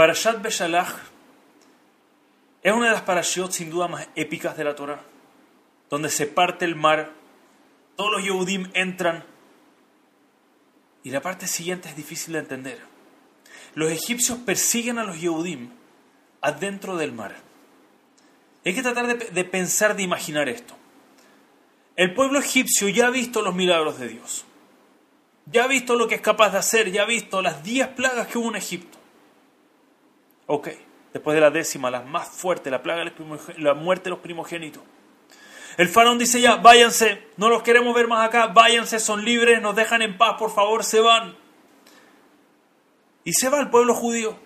Parashat 0.00 0.40
Beshalach 0.40 0.94
es 2.62 2.72
una 2.72 2.86
de 2.86 2.92
las 2.92 3.02
parashot 3.02 3.52
sin 3.52 3.68
duda 3.68 3.86
más 3.86 4.08
épicas 4.14 4.56
de 4.56 4.64
la 4.64 4.74
Torah, 4.74 5.02
donde 5.90 6.08
se 6.08 6.26
parte 6.26 6.64
el 6.64 6.74
mar, 6.74 7.12
todos 7.96 8.12
los 8.12 8.24
Yehudim 8.24 8.70
entran, 8.72 9.26
y 11.02 11.10
la 11.10 11.20
parte 11.20 11.46
siguiente 11.46 11.90
es 11.90 11.96
difícil 11.96 12.32
de 12.32 12.38
entender. 12.38 12.78
Los 13.74 13.90
egipcios 13.90 14.38
persiguen 14.38 14.96
a 14.96 15.04
los 15.04 15.20
Yehudim 15.20 15.68
adentro 16.40 16.96
del 16.96 17.12
mar. 17.12 17.36
Hay 18.64 18.74
que 18.74 18.80
tratar 18.80 19.06
de, 19.06 19.26
de 19.26 19.44
pensar, 19.44 19.96
de 19.96 20.02
imaginar 20.02 20.48
esto. 20.48 20.74
El 21.96 22.14
pueblo 22.14 22.38
egipcio 22.38 22.88
ya 22.88 23.08
ha 23.08 23.10
visto 23.10 23.42
los 23.42 23.54
milagros 23.54 23.98
de 23.98 24.08
Dios. 24.08 24.46
Ya 25.44 25.64
ha 25.64 25.68
visto 25.68 25.94
lo 25.94 26.08
que 26.08 26.14
es 26.14 26.22
capaz 26.22 26.52
de 26.52 26.58
hacer, 26.58 26.90
ya 26.90 27.02
ha 27.02 27.06
visto 27.06 27.42
las 27.42 27.62
diez 27.62 27.88
plagas 27.88 28.28
que 28.28 28.38
hubo 28.38 28.48
en 28.48 28.56
Egipto. 28.56 28.99
Ok, 30.52 30.68
después 31.12 31.36
de 31.36 31.40
la 31.40 31.50
décima, 31.52 31.92
la 31.92 32.02
más 32.02 32.28
fuerte, 32.28 32.72
la 32.72 32.82
plaga 32.82 33.04
la 33.58 33.74
muerte 33.74 34.04
de 34.04 34.10
los 34.10 34.18
primogénitos. 34.18 34.82
El 35.76 35.88
faraón 35.88 36.18
dice 36.18 36.40
ya, 36.40 36.56
váyanse, 36.56 37.28
no 37.36 37.48
los 37.48 37.62
queremos 37.62 37.94
ver 37.94 38.08
más 38.08 38.26
acá, 38.26 38.48
váyanse, 38.48 38.98
son 38.98 39.24
libres, 39.24 39.62
nos 39.62 39.76
dejan 39.76 40.02
en 40.02 40.18
paz, 40.18 40.34
por 40.40 40.52
favor, 40.52 40.82
se 40.82 40.98
van. 40.98 41.36
Y 43.22 43.32
se 43.32 43.48
va 43.48 43.60
el 43.60 43.70
pueblo 43.70 43.94
judío. 43.94 44.36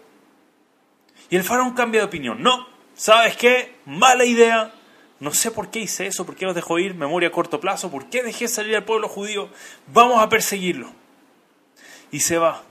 Y 1.30 1.36
el 1.36 1.42
faraón 1.42 1.72
cambia 1.72 2.02
de 2.02 2.06
opinión. 2.08 2.42
No, 2.42 2.68
¿sabes 2.92 3.38
qué? 3.38 3.76
Mala 3.86 4.26
idea. 4.26 4.74
No 5.20 5.32
sé 5.32 5.50
por 5.52 5.70
qué 5.70 5.78
hice 5.78 6.06
eso, 6.06 6.26
por 6.26 6.36
qué 6.36 6.44
los 6.44 6.54
dejó 6.54 6.78
ir, 6.78 6.94
memoria 6.94 7.30
a 7.30 7.32
corto 7.32 7.60
plazo, 7.60 7.90
por 7.90 8.10
qué 8.10 8.22
dejé 8.22 8.46
salir 8.46 8.76
al 8.76 8.84
pueblo 8.84 9.08
judío. 9.08 9.48
Vamos 9.86 10.22
a 10.22 10.28
perseguirlo. 10.28 10.92
Y 12.10 12.20
se 12.20 12.36
va, 12.36 12.62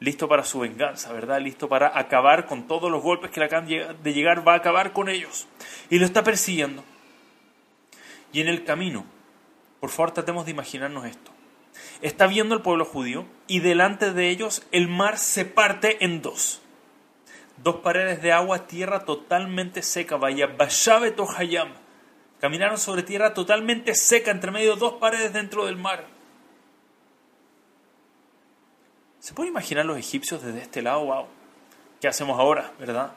listo 0.00 0.28
para 0.28 0.44
su 0.44 0.60
venganza, 0.60 1.12
¿verdad? 1.12 1.40
Listo 1.40 1.68
para 1.68 1.98
acabar 1.98 2.46
con 2.46 2.66
todos 2.66 2.90
los 2.90 3.02
golpes 3.02 3.30
que 3.30 3.40
le 3.40 3.46
acaban 3.46 3.66
de 3.66 4.12
llegar, 4.12 4.46
va 4.46 4.54
a 4.54 4.56
acabar 4.56 4.92
con 4.92 5.08
ellos. 5.08 5.46
Y 5.90 5.98
lo 5.98 6.04
está 6.04 6.22
persiguiendo. 6.22 6.84
Y 8.32 8.40
en 8.40 8.48
el 8.48 8.64
camino, 8.64 9.04
por 9.80 9.90
favor 9.90 10.12
tratemos 10.12 10.44
de 10.44 10.52
imaginarnos 10.52 11.06
esto. 11.06 11.30
Está 12.02 12.26
viendo 12.26 12.54
el 12.54 12.62
pueblo 12.62 12.84
judío 12.84 13.26
y 13.46 13.60
delante 13.60 14.12
de 14.12 14.28
ellos 14.28 14.66
el 14.72 14.88
mar 14.88 15.18
se 15.18 15.44
parte 15.44 16.04
en 16.04 16.22
dos 16.22 16.60
dos 17.62 17.76
paredes 17.76 18.22
de 18.22 18.32
agua, 18.32 18.66
tierra 18.66 19.04
totalmente 19.04 19.82
seca, 19.82 20.16
vaya, 20.16 20.46
Bashabe 20.46 21.14
Hayam. 21.36 21.68
Caminaron 22.40 22.78
sobre 22.78 23.02
tierra 23.02 23.34
totalmente 23.34 23.94
seca, 23.94 24.30
entre 24.30 24.50
medio 24.50 24.74
de 24.74 24.80
dos 24.80 24.94
paredes 24.94 25.32
dentro 25.32 25.66
del 25.66 25.76
mar. 25.76 26.06
¿Se 29.28 29.34
puede 29.34 29.50
imaginar 29.50 29.84
los 29.84 29.98
egipcios 29.98 30.42
desde 30.42 30.62
este 30.62 30.80
lado? 30.80 31.04
¡Wow! 31.04 31.26
¿Qué 32.00 32.08
hacemos 32.08 32.40
ahora, 32.40 32.72
verdad? 32.78 33.12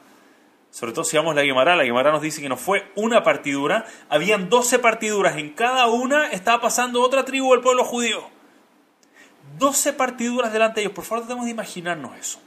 Sobre 0.70 0.92
todo 0.92 1.04
si 1.04 1.16
vamos 1.16 1.32
a 1.32 1.36
la 1.36 1.42
Guimara, 1.42 1.74
la 1.74 1.84
Guimara 1.84 2.12
nos 2.12 2.20
dice 2.20 2.42
que 2.42 2.50
no 2.50 2.58
fue 2.58 2.86
una 2.96 3.22
partidura, 3.22 3.86
habían 4.10 4.50
doce 4.50 4.78
partiduras, 4.78 5.38
en 5.38 5.54
cada 5.54 5.86
una 5.86 6.30
estaba 6.30 6.60
pasando 6.60 7.00
otra 7.00 7.24
tribu 7.24 7.52
del 7.52 7.62
pueblo 7.62 7.82
judío. 7.84 8.28
Doce 9.56 9.94
partiduras 9.94 10.52
delante 10.52 10.80
de 10.80 10.82
ellos, 10.82 10.94
por 10.94 11.06
favor 11.06 11.24
tratemos 11.24 11.46
de 11.46 11.52
imaginarnos 11.52 12.14
eso. 12.18 12.42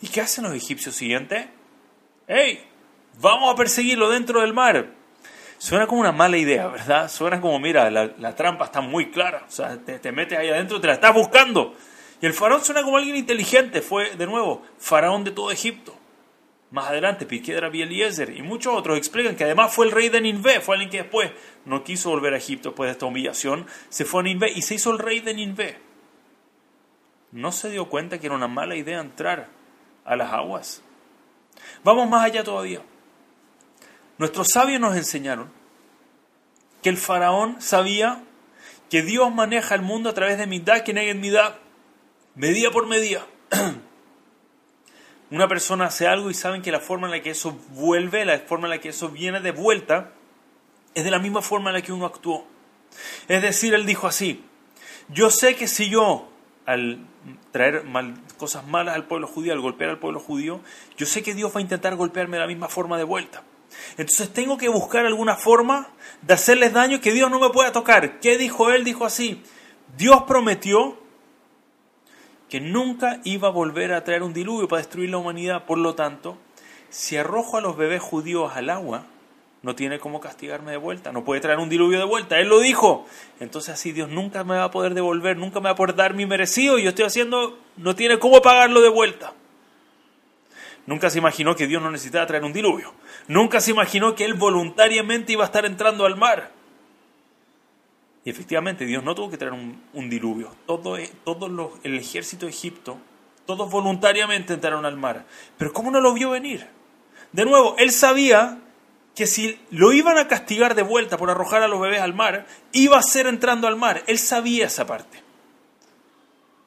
¿Y 0.00 0.08
qué 0.08 0.20
hacen 0.20 0.42
los 0.42 0.52
egipcios 0.52 0.96
siguiente? 0.96 1.50
¡Ey! 2.26 2.66
Vamos 3.20 3.52
a 3.52 3.56
perseguirlo 3.56 4.10
dentro 4.10 4.40
del 4.40 4.54
mar. 4.54 4.88
Suena 5.56 5.86
como 5.86 6.00
una 6.00 6.10
mala 6.10 6.36
idea, 6.36 6.66
¿verdad? 6.66 7.08
Suena 7.08 7.40
como, 7.40 7.60
mira, 7.60 7.88
la, 7.92 8.34
trampa 8.34 8.64
está 8.64 8.80
muy 8.80 9.12
clara. 9.12 9.44
O 9.46 9.52
sea, 9.52 9.78
te, 9.78 10.10
metes 10.10 10.36
ahí 10.36 10.48
adentro, 10.48 10.80
te 10.80 10.88
la 10.88 10.94
estás 10.94 11.14
buscando. 11.14 11.76
Y 12.22 12.26
el 12.26 12.32
faraón 12.32 12.64
suena 12.64 12.84
como 12.84 12.96
alguien 12.96 13.16
inteligente. 13.16 13.82
Fue, 13.82 14.14
de 14.14 14.26
nuevo, 14.26 14.62
faraón 14.78 15.24
de 15.24 15.32
todo 15.32 15.50
Egipto. 15.50 15.94
Más 16.70 16.86
adelante, 16.86 17.26
Piquedra 17.26 17.68
Bieliezer 17.68 18.34
y 18.34 18.42
muchos 18.42 18.74
otros 18.74 18.96
explican 18.96 19.36
que 19.36 19.44
además 19.44 19.74
fue 19.74 19.86
el 19.86 19.92
rey 19.92 20.08
de 20.08 20.20
Ninvé. 20.20 20.60
Fue 20.60 20.76
alguien 20.76 20.90
que 20.90 21.02
después 21.02 21.32
no 21.66 21.82
quiso 21.82 22.10
volver 22.10 22.32
a 22.32 22.38
Egipto 22.38 22.70
después 22.70 22.88
de 22.88 22.92
esta 22.92 23.06
humillación. 23.06 23.66
Se 23.88 24.04
fue 24.04 24.20
a 24.20 24.22
Ninvé 24.22 24.52
y 24.52 24.62
se 24.62 24.76
hizo 24.76 24.92
el 24.92 25.00
rey 25.00 25.20
de 25.20 25.34
Ninvé. 25.34 25.78
No 27.32 27.50
se 27.50 27.70
dio 27.70 27.88
cuenta 27.88 28.18
que 28.18 28.26
era 28.26 28.36
una 28.36 28.48
mala 28.48 28.76
idea 28.76 29.00
entrar 29.00 29.48
a 30.04 30.14
las 30.16 30.32
aguas. 30.32 30.82
Vamos 31.82 32.08
más 32.08 32.24
allá 32.24 32.44
todavía. 32.44 32.82
Nuestros 34.16 34.46
sabios 34.52 34.80
nos 34.80 34.96
enseñaron 34.96 35.50
que 36.82 36.88
el 36.88 36.98
faraón 36.98 37.60
sabía 37.60 38.22
que 38.88 39.02
Dios 39.02 39.34
maneja 39.34 39.74
el 39.74 39.82
mundo 39.82 40.08
a 40.08 40.14
través 40.14 40.38
de 40.38 40.46
mitad 40.46 40.82
que 40.82 40.92
en 40.92 41.20
medida 42.34 42.70
por 42.70 42.86
medida. 42.86 43.26
Una 45.30 45.48
persona 45.48 45.86
hace 45.86 46.06
algo 46.06 46.30
y 46.30 46.34
saben 46.34 46.62
que 46.62 46.70
la 46.70 46.80
forma 46.80 47.06
en 47.06 47.12
la 47.12 47.22
que 47.22 47.30
eso 47.30 47.58
vuelve, 47.70 48.24
la 48.24 48.38
forma 48.40 48.66
en 48.66 48.70
la 48.70 48.80
que 48.80 48.90
eso 48.90 49.08
viene 49.08 49.40
de 49.40 49.50
vuelta, 49.50 50.12
es 50.94 51.04
de 51.04 51.10
la 51.10 51.18
misma 51.18 51.40
forma 51.40 51.70
en 51.70 51.76
la 51.76 51.82
que 51.82 51.92
uno 51.92 52.04
actuó. 52.04 52.46
Es 53.28 53.40
decir, 53.40 53.72
él 53.72 53.86
dijo 53.86 54.06
así, 54.06 54.44
yo 55.08 55.30
sé 55.30 55.56
que 55.56 55.66
si 55.66 55.88
yo 55.88 56.28
al 56.66 57.06
traer 57.50 57.84
cosas 58.36 58.66
malas 58.66 58.94
al 58.94 59.06
pueblo 59.06 59.26
judío, 59.26 59.52
al 59.52 59.60
golpear 59.60 59.90
al 59.90 59.98
pueblo 59.98 60.20
judío, 60.20 60.60
yo 60.96 61.06
sé 61.06 61.22
que 61.22 61.34
Dios 61.34 61.54
va 61.54 61.58
a 61.58 61.62
intentar 61.62 61.96
golpearme 61.96 62.36
de 62.36 62.40
la 62.42 62.46
misma 62.46 62.68
forma 62.68 62.98
de 62.98 63.04
vuelta. 63.04 63.42
Entonces 63.96 64.32
tengo 64.32 64.58
que 64.58 64.68
buscar 64.68 65.06
alguna 65.06 65.34
forma 65.34 65.88
de 66.20 66.34
hacerles 66.34 66.72
daño 66.72 67.00
que 67.00 67.12
Dios 67.12 67.30
no 67.30 67.40
me 67.40 67.50
pueda 67.50 67.72
tocar. 67.72 68.20
¿Qué 68.20 68.36
dijo 68.36 68.70
él? 68.70 68.84
Dijo 68.84 69.04
así, 69.04 69.42
Dios 69.96 70.24
prometió 70.24 71.01
que 72.52 72.60
nunca 72.60 73.18
iba 73.24 73.48
a 73.48 73.50
volver 73.50 73.94
a 73.94 74.04
traer 74.04 74.22
un 74.22 74.34
diluvio 74.34 74.68
para 74.68 74.82
destruir 74.82 75.08
la 75.08 75.16
humanidad. 75.16 75.64
Por 75.64 75.78
lo 75.78 75.94
tanto, 75.94 76.36
si 76.90 77.16
arrojo 77.16 77.56
a 77.56 77.62
los 77.62 77.78
bebés 77.78 78.02
judíos 78.02 78.52
al 78.54 78.68
agua, 78.68 79.06
no 79.62 79.74
tiene 79.74 79.98
cómo 79.98 80.20
castigarme 80.20 80.70
de 80.70 80.76
vuelta, 80.76 81.12
no 81.12 81.24
puede 81.24 81.40
traer 81.40 81.60
un 81.60 81.70
diluvio 81.70 81.98
de 81.98 82.04
vuelta, 82.04 82.38
Él 82.38 82.50
lo 82.50 82.60
dijo. 82.60 83.06
Entonces 83.40 83.72
así 83.72 83.92
Dios 83.92 84.10
nunca 84.10 84.44
me 84.44 84.56
va 84.56 84.64
a 84.64 84.70
poder 84.70 84.92
devolver, 84.92 85.38
nunca 85.38 85.60
me 85.60 85.64
va 85.64 85.70
a 85.70 85.76
poder 85.76 85.94
dar 85.96 86.12
mi 86.12 86.26
merecido 86.26 86.78
yo 86.78 86.90
estoy 86.90 87.06
haciendo, 87.06 87.58
no 87.78 87.94
tiene 87.94 88.18
cómo 88.18 88.42
pagarlo 88.42 88.82
de 88.82 88.90
vuelta. 88.90 89.32
Nunca 90.84 91.08
se 91.08 91.20
imaginó 91.20 91.56
que 91.56 91.66
Dios 91.66 91.82
no 91.82 91.90
necesitaba 91.90 92.26
traer 92.26 92.44
un 92.44 92.52
diluvio. 92.52 92.92
Nunca 93.28 93.62
se 93.62 93.70
imaginó 93.70 94.14
que 94.14 94.26
Él 94.26 94.34
voluntariamente 94.34 95.32
iba 95.32 95.44
a 95.44 95.46
estar 95.46 95.64
entrando 95.64 96.04
al 96.04 96.18
mar. 96.18 96.50
Y 98.24 98.30
efectivamente 98.30 98.86
Dios 98.86 99.02
no 99.02 99.14
tuvo 99.14 99.30
que 99.30 99.38
traer 99.38 99.52
un, 99.52 100.10
diluvio. 100.10 100.54
Todo, 100.66 100.96
todo 101.24 101.78
el 101.82 101.96
ejército 101.96 102.46
de 102.46 102.52
Egipto, 102.52 102.98
todos 103.46 103.70
voluntariamente 103.70 104.54
entraron 104.54 104.84
al 104.84 104.96
mar. 104.96 105.26
Pero 105.58 105.72
¿cómo 105.72 105.90
no 105.90 106.00
lo 106.00 106.14
vio 106.14 106.30
venir? 106.30 106.68
De 107.32 107.44
nuevo, 107.44 107.74
Él 107.78 107.90
sabía 107.90 108.60
que 109.14 109.26
si 109.26 109.60
lo 109.70 109.92
iban 109.92 110.18
a 110.18 110.28
castigar 110.28 110.74
de 110.74 110.82
vuelta 110.82 111.16
por 111.16 111.30
arrojar 111.30 111.62
a 111.62 111.68
los 111.68 111.80
bebés 111.80 112.00
al 112.00 112.14
mar, 112.14 112.46
iba 112.72 112.96
a 112.96 113.02
ser 113.02 113.26
entrando 113.26 113.66
al 113.66 113.76
mar. 113.76 114.04
Él 114.06 114.18
sabía 114.18 114.66
esa 114.66 114.86
parte. 114.86 115.22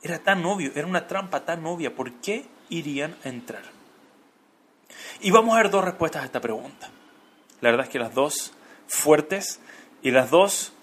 Era 0.01 0.19
tan 0.19 0.45
obvio, 0.45 0.71
era 0.75 0.85
una 0.85 1.07
trampa 1.07 1.45
tan 1.45 1.65
obvia. 1.65 1.95
¿Por 1.95 2.11
qué 2.13 2.45
irían 2.69 3.15
a 3.23 3.29
entrar? 3.29 3.63
Y 5.21 5.31
vamos 5.31 5.55
a 5.55 5.57
ver 5.57 5.71
dos 5.71 5.83
respuestas 5.83 6.23
a 6.23 6.25
esta 6.25 6.41
pregunta. 6.41 6.89
La 7.61 7.71
verdad 7.71 7.87
es 7.87 7.91
que 7.91 7.99
las 7.99 8.13
dos 8.13 8.53
fuertes 8.87 9.59
y 10.03 10.11
las 10.11 10.29
dos 10.29 10.74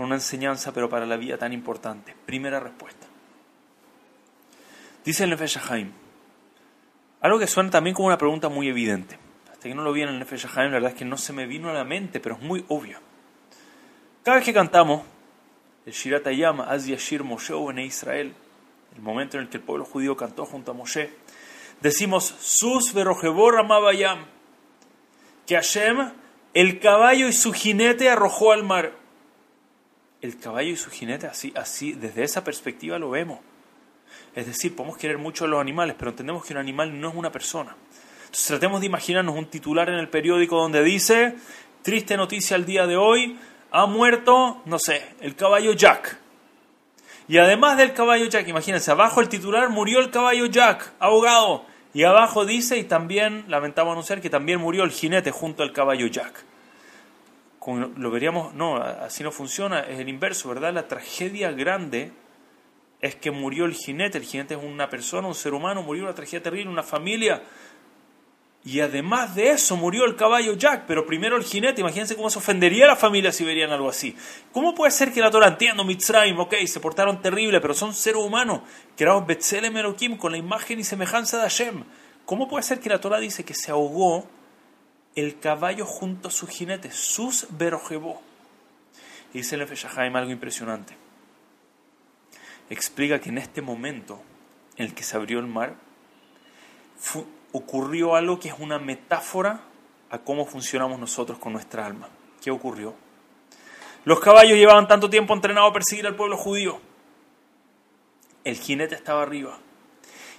con 0.00 0.06
una 0.06 0.14
enseñanza, 0.14 0.72
pero 0.72 0.88
para 0.88 1.04
la 1.04 1.18
vida 1.18 1.36
tan 1.36 1.52
importante. 1.52 2.16
Primera 2.24 2.58
respuesta. 2.58 3.06
Dice 5.04 5.24
el 5.24 5.28
Nefesh 5.28 5.58
algo 7.20 7.38
que 7.38 7.46
suena 7.46 7.68
también 7.68 7.94
como 7.94 8.06
una 8.06 8.16
pregunta 8.16 8.48
muy 8.48 8.66
evidente 8.66 9.18
hasta 9.52 9.68
que 9.68 9.74
no 9.74 9.82
lo 9.82 9.92
vi 9.92 10.00
en 10.00 10.08
el 10.08 10.18
Nefesh 10.18 10.46
la 10.56 10.68
verdad 10.68 10.92
es 10.92 10.96
que 10.96 11.04
no 11.04 11.18
se 11.18 11.34
me 11.34 11.44
vino 11.44 11.68
a 11.68 11.74
la 11.74 11.84
mente, 11.84 12.18
pero 12.18 12.36
es 12.36 12.40
muy 12.40 12.64
obvio. 12.68 12.98
Cada 14.22 14.38
vez 14.38 14.46
que 14.46 14.54
cantamos 14.54 15.02
el 15.84 15.92
Shirat 15.92 16.26
Hayam, 16.26 16.62
Az 16.62 16.86
Yashir 16.86 17.22
Moshe 17.22 17.52
en 17.52 17.80
Israel, 17.80 18.34
el 18.96 19.02
momento 19.02 19.36
en 19.36 19.42
el 19.42 19.50
que 19.50 19.58
el 19.58 19.62
pueblo 19.62 19.84
judío 19.84 20.16
cantó 20.16 20.46
junto 20.46 20.70
a 20.70 20.74
Moshe, 20.74 21.10
decimos 21.82 22.24
Sus 22.40 22.94
Verojebor 22.94 23.58
Amabayam, 23.58 24.24
que 25.46 25.56
Hashem, 25.56 26.10
el 26.54 26.80
caballo 26.80 27.28
y 27.28 27.34
su 27.34 27.52
jinete 27.52 28.08
arrojó 28.08 28.52
al 28.52 28.64
mar. 28.64 28.99
El 30.20 30.38
caballo 30.38 30.70
y 30.70 30.76
su 30.76 30.90
jinete, 30.90 31.26
así, 31.26 31.52
así, 31.56 31.92
desde 31.92 32.24
esa 32.24 32.44
perspectiva 32.44 32.98
lo 32.98 33.10
vemos. 33.10 33.38
Es 34.34 34.46
decir, 34.46 34.76
podemos 34.76 34.96
querer 34.96 35.18
mucho 35.18 35.44
a 35.44 35.48
los 35.48 35.60
animales, 35.60 35.96
pero 35.98 36.10
entendemos 36.10 36.44
que 36.44 36.52
un 36.52 36.58
animal 36.58 37.00
no 37.00 37.08
es 37.08 37.14
una 37.14 37.32
persona. 37.32 37.74
Entonces 38.20 38.46
tratemos 38.46 38.80
de 38.80 38.86
imaginarnos 38.86 39.34
un 39.34 39.46
titular 39.46 39.88
en 39.88 39.96
el 39.96 40.08
periódico 40.08 40.56
donde 40.56 40.84
dice, 40.84 41.34
triste 41.82 42.16
noticia 42.16 42.56
al 42.56 42.66
día 42.66 42.86
de 42.86 42.96
hoy, 42.96 43.38
ha 43.72 43.86
muerto, 43.86 44.62
no 44.66 44.78
sé, 44.78 45.04
el 45.20 45.34
caballo 45.34 45.72
Jack. 45.72 46.18
Y 47.26 47.38
además 47.38 47.76
del 47.76 47.92
caballo 47.92 48.26
Jack, 48.26 48.46
imagínense, 48.48 48.90
abajo 48.90 49.20
el 49.20 49.28
titular 49.28 49.68
murió 49.70 50.00
el 50.00 50.10
caballo 50.10 50.46
Jack, 50.46 50.92
ahogado. 50.98 51.64
Y 51.92 52.04
abajo 52.04 52.44
dice, 52.44 52.78
y 52.78 52.84
también, 52.84 53.44
lamentamos 53.48 53.92
anunciar, 53.92 54.20
que 54.20 54.30
también 54.30 54.60
murió 54.60 54.84
el 54.84 54.90
jinete 54.90 55.30
junto 55.30 55.62
al 55.62 55.72
caballo 55.72 56.06
Jack. 56.06 56.44
Lo 57.66 58.10
veríamos, 58.10 58.54
no, 58.54 58.76
así 58.76 59.22
no 59.22 59.30
funciona, 59.30 59.80
es 59.80 59.98
el 59.98 60.08
inverso, 60.08 60.48
¿verdad? 60.48 60.72
La 60.72 60.88
tragedia 60.88 61.52
grande 61.52 62.12
es 63.00 63.16
que 63.16 63.30
murió 63.30 63.64
el 63.64 63.74
jinete. 63.74 64.18
El 64.18 64.24
jinete 64.24 64.54
es 64.54 64.62
una 64.62 64.88
persona, 64.88 65.28
un 65.28 65.34
ser 65.34 65.54
humano, 65.54 65.82
murió 65.82 66.04
una 66.04 66.14
tragedia 66.14 66.42
terrible, 66.42 66.70
una 66.70 66.82
familia. 66.82 67.42
Y 68.62 68.80
además 68.80 69.34
de 69.34 69.50
eso 69.50 69.74
murió 69.76 70.04
el 70.04 70.16
caballo 70.16 70.54
Jack, 70.54 70.84
pero 70.86 71.06
primero 71.06 71.36
el 71.36 71.44
jinete. 71.44 71.80
Imagínense 71.80 72.14
cómo 72.14 72.28
se 72.28 72.38
ofendería 72.38 72.84
a 72.84 72.88
la 72.88 72.96
familia 72.96 73.32
si 73.32 73.42
verían 73.42 73.70
algo 73.70 73.88
así. 73.88 74.14
¿Cómo 74.52 74.74
puede 74.74 74.90
ser 74.90 75.12
que 75.12 75.20
la 75.20 75.30
Torah 75.30 75.48
entiendo 75.48 75.82
Mitzrayim, 75.84 76.38
ok, 76.38 76.54
se 76.66 76.80
portaron 76.80 77.22
terrible, 77.22 77.60
pero 77.60 77.72
son 77.72 77.94
seres 77.94 78.22
humanos, 78.22 78.60
creados 78.96 79.26
Betzelem 79.26 79.74
Elohim 79.76 80.18
con 80.18 80.32
la 80.32 80.38
imagen 80.38 80.78
y 80.78 80.84
semejanza 80.84 81.38
de 81.38 81.44
Hashem? 81.44 81.84
¿Cómo 82.26 82.48
puede 82.48 82.62
ser 82.62 82.80
que 82.80 82.90
la 82.90 83.00
Torah 83.00 83.18
dice 83.18 83.44
que 83.44 83.54
se 83.54 83.70
ahogó 83.70 84.28
el 85.20 85.38
caballo 85.38 85.86
junto 85.86 86.28
a 86.28 86.30
su 86.30 86.46
jinete, 86.46 86.90
sus 86.90 87.46
berojebó? 87.50 88.20
Y 89.32 89.38
dice 89.38 89.54
el 89.54 89.62
Efeshahaim 89.62 90.14
algo 90.16 90.30
impresionante. 90.30 90.96
Explica 92.68 93.20
que 93.20 93.28
en 93.28 93.38
este 93.38 93.62
momento 93.62 94.22
en 94.76 94.86
el 94.86 94.94
que 94.94 95.02
se 95.02 95.16
abrió 95.16 95.38
el 95.38 95.46
mar, 95.46 95.74
ocurrió 97.52 98.14
algo 98.14 98.38
que 98.38 98.48
es 98.48 98.54
una 98.58 98.78
metáfora 98.78 99.60
a 100.10 100.18
cómo 100.18 100.46
funcionamos 100.46 100.98
nosotros 100.98 101.38
con 101.38 101.52
nuestra 101.52 101.86
alma. 101.86 102.08
¿Qué 102.42 102.50
ocurrió? 102.50 102.94
Los 104.04 104.20
caballos 104.20 104.56
llevaban 104.56 104.88
tanto 104.88 105.10
tiempo 105.10 105.34
entrenados 105.34 105.70
a 105.70 105.74
perseguir 105.74 106.06
al 106.06 106.16
pueblo 106.16 106.36
judío. 106.36 106.80
El 108.44 108.56
jinete 108.56 108.94
estaba 108.94 109.22
arriba. 109.22 109.58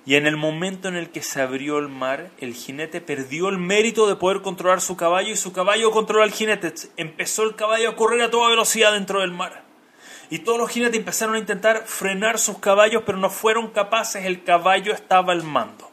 Y 0.06 0.15
en 0.15 0.25
el 0.25 0.36
momento 0.36 0.88
en 0.88 0.95
el 0.95 1.12
que 1.12 1.21
se 1.21 1.42
abrió 1.42 1.77
el 1.77 1.88
mar, 1.88 2.31
el 2.39 2.56
jinete 2.56 3.01
perdió 3.01 3.50
el 3.50 3.59
mérito 3.59 4.07
de 4.07 4.15
poder 4.15 4.42
controlar 4.42 4.81
su 4.81 4.98
caballo 4.98 5.31
y 5.31 5.38
su 5.38 5.53
caballo 5.53 5.92
controló 5.92 6.24
al 6.24 6.31
jinete. 6.31 6.74
Empezó 6.98 7.44
el 7.44 7.56
caballo 7.56 7.89
a 7.89 7.95
correr 7.95 8.21
a 8.24 8.31
toda 8.31 8.50
velocidad 8.50 8.94
dentro 8.94 9.21
del 9.21 9.31
mar. 9.31 9.63
Y 10.31 10.39
todos 10.39 10.57
los 10.57 10.71
jinetes 10.71 10.98
empezaron 10.98 11.36
a 11.36 11.39
intentar 11.39 11.83
frenar 11.86 12.39
sus 12.39 12.57
caballos, 12.57 13.03
pero 13.06 13.19
no 13.19 13.30
fueron 13.30 13.69
capaces. 13.69 14.25
El 14.25 14.44
caballo 14.44 14.92
estaba 14.94 15.33
al 15.33 15.44
mando. 15.44 15.92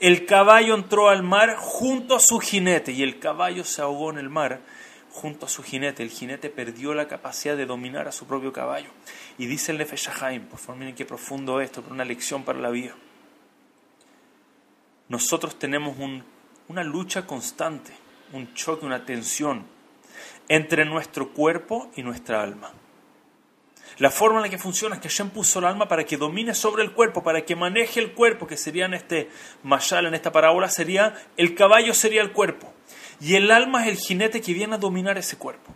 El 0.00 0.24
caballo 0.24 0.74
entró 0.74 1.08
al 1.10 1.22
mar 1.22 1.56
junto 1.58 2.16
a 2.16 2.20
su 2.20 2.40
jinete 2.40 2.90
y 2.90 3.02
el 3.02 3.18
caballo 3.18 3.64
se 3.64 3.82
ahogó 3.82 4.10
en 4.10 4.18
el 4.18 4.30
mar 4.30 4.60
junto 5.10 5.46
a 5.46 5.48
su 5.48 5.62
jinete. 5.62 6.02
El 6.02 6.08
jinete 6.08 6.48
perdió 6.48 6.94
la 6.94 7.06
capacidad 7.06 7.56
de 7.56 7.66
dominar 7.66 8.08
a 8.08 8.12
su 8.12 8.26
propio 8.26 8.52
caballo. 8.52 8.88
Y 9.36 9.46
dice 9.46 9.72
el 9.72 9.78
Nefesh 9.78 10.08
por 10.48 10.58
favor 10.58 10.76
miren 10.76 10.94
qué 10.94 11.04
profundo 11.04 11.60
esto, 11.60 11.84
una 11.90 12.04
lección 12.04 12.44
para 12.44 12.58
la 12.58 12.70
vida. 12.70 12.94
Nosotros 15.10 15.58
tenemos 15.58 15.96
una 16.68 16.84
lucha 16.84 17.26
constante, 17.26 17.92
un 18.32 18.54
choque, 18.54 18.86
una 18.86 19.04
tensión 19.04 19.66
entre 20.48 20.84
nuestro 20.84 21.32
cuerpo 21.32 21.90
y 21.96 22.04
nuestra 22.04 22.40
alma. 22.40 22.72
La 23.98 24.10
forma 24.10 24.38
en 24.38 24.44
la 24.44 24.48
que 24.48 24.56
funciona 24.56 24.94
es 24.94 25.00
que 25.02 25.08
Hashem 25.08 25.30
puso 25.30 25.58
el 25.58 25.64
alma 25.64 25.88
para 25.88 26.04
que 26.04 26.16
domine 26.16 26.54
sobre 26.54 26.84
el 26.84 26.92
cuerpo, 26.92 27.24
para 27.24 27.44
que 27.44 27.56
maneje 27.56 27.98
el 27.98 28.12
cuerpo, 28.12 28.46
que 28.46 28.56
sería 28.56 28.86
en 28.86 28.94
este 28.94 29.28
mashal, 29.64 30.06
en 30.06 30.14
esta 30.14 30.30
parábola, 30.30 30.68
sería 30.68 31.16
el 31.36 31.56
caballo 31.56 31.92
sería 31.92 32.22
el 32.22 32.30
cuerpo. 32.30 32.72
Y 33.20 33.34
el 33.34 33.50
alma 33.50 33.82
es 33.82 33.88
el 33.88 33.96
jinete 33.96 34.40
que 34.40 34.54
viene 34.54 34.76
a 34.76 34.78
dominar 34.78 35.18
ese 35.18 35.36
cuerpo. 35.36 35.74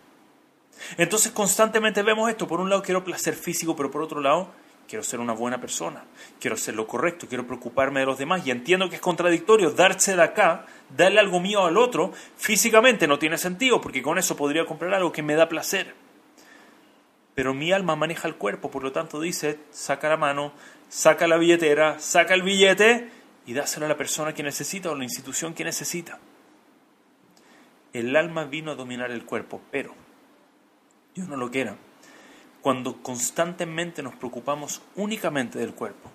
Entonces 0.97 1.33
constantemente 1.33 2.01
vemos 2.03 2.29
esto. 2.29 2.47
Por 2.47 2.61
un 2.61 2.69
lado 2.69 2.81
quiero 2.81 3.03
placer 3.03 3.35
físico, 3.35 3.75
pero 3.75 3.91
por 3.91 4.01
otro 4.01 4.21
lado 4.21 4.53
quiero 4.87 5.03
ser 5.03 5.19
una 5.19 5.33
buena 5.33 5.59
persona, 5.59 6.03
quiero 6.39 6.57
ser 6.57 6.75
lo 6.75 6.87
correcto, 6.87 7.27
quiero 7.27 7.45
preocuparme 7.45 8.01
de 8.01 8.05
los 8.05 8.17
demás. 8.17 8.45
Y 8.45 8.51
entiendo 8.51 8.89
que 8.89 8.95
es 8.95 9.01
contradictorio 9.01 9.71
darse 9.71 10.15
de 10.15 10.23
acá, 10.23 10.65
darle 10.95 11.19
algo 11.19 11.39
mío 11.39 11.65
al 11.65 11.77
otro, 11.77 12.13
físicamente 12.37 13.07
no 13.07 13.19
tiene 13.19 13.37
sentido, 13.37 13.81
porque 13.81 14.01
con 14.01 14.17
eso 14.17 14.35
podría 14.35 14.65
comprar 14.65 14.93
algo 14.93 15.11
que 15.11 15.23
me 15.23 15.35
da 15.35 15.49
placer 15.49 16.05
pero 17.35 17.53
mi 17.53 17.73
alma 17.73 17.97
maneja 17.97 18.29
el 18.29 18.35
cuerpo, 18.35 18.71
por 18.71 18.81
lo 18.81 18.93
tanto 18.93 19.19
dice, 19.19 19.59
saca 19.69 20.07
la 20.07 20.15
mano, 20.17 20.53
saca 20.87 21.27
la 21.27 21.37
billetera, 21.37 21.99
saca 21.99 22.33
el 22.33 22.41
billete 22.41 23.09
y 23.45 23.53
dáselo 23.53 23.85
a 23.85 23.89
la 23.89 23.97
persona 23.97 24.33
que 24.33 24.41
necesita 24.41 24.89
o 24.89 24.95
la 24.95 25.03
institución 25.03 25.53
que 25.53 25.65
necesita. 25.65 26.17
El 27.91 28.15
alma 28.15 28.45
vino 28.45 28.71
a 28.71 28.75
dominar 28.75 29.11
el 29.11 29.25
cuerpo, 29.25 29.61
pero 29.69 29.93
Dios 31.13 31.27
no 31.27 31.35
lo 31.35 31.51
quiera. 31.51 31.75
Cuando 32.65 33.03
constantemente 33.03 34.01
nos 34.01 34.15
preocupamos 34.15 34.81
únicamente 34.95 35.59
del 35.59 35.75
cuerpo, 35.75 36.09